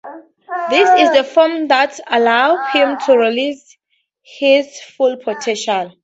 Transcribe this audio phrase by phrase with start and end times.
[0.71, 3.77] This is the form that allows him to release
[4.23, 5.93] his full potential.